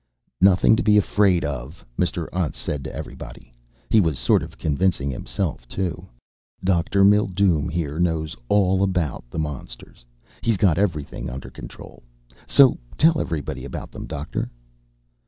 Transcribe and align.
"Nothing 0.41 0.75
to 0.77 0.81
be 0.81 0.97
afraid 0.97 1.45
of," 1.45 1.85
Mr. 1.95 2.27
Untz 2.33 2.57
said 2.57 2.83
to 2.85 2.91
everybody. 2.91 3.53
He 3.91 4.01
was 4.01 4.17
sort 4.17 4.41
of 4.41 4.57
convincing 4.57 5.11
himself 5.11 5.67
too. 5.67 6.07
"Dr. 6.63 7.03
Mildume 7.03 7.69
here 7.69 7.99
knows 7.99 8.35
all 8.49 8.81
about 8.81 9.23
the 9.29 9.37
monsters. 9.37 10.03
He's 10.41 10.57
got 10.57 10.79
everything 10.79 11.29
under 11.29 11.51
control. 11.51 12.01
So 12.47 12.79
tell 12.97 13.21
everybody 13.21 13.63
about 13.63 13.91
them, 13.91 14.07
Doctor." 14.07 14.49